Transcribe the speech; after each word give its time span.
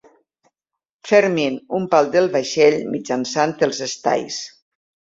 Fermin 1.09 1.59
un 1.81 1.87
pal 1.93 2.11
del 2.17 2.31
vaixell 2.39 2.81
mitjançant 2.97 3.57
els 3.71 3.87
estais. 3.93 4.45